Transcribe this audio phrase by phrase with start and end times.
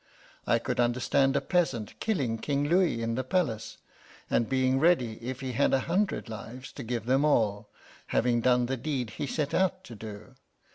[0.47, 3.77] I could understand a peasant, killing King Louis in the palace,
[4.31, 7.69] and being ready, if he had a hundred lives, to give them all,
[8.07, 10.33] having done the deed he set out to do.